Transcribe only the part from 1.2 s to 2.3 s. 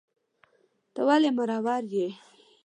مرور یې